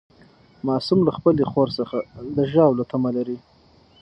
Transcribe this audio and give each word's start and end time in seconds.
معصوم 0.67 0.99
له 1.07 1.11
خپلې 1.17 1.43
خور 1.51 1.69
څخه 1.79 1.97
د 2.35 2.37
ژاولو 2.51 2.83
تمه 2.91 3.09
لري. 3.17 3.37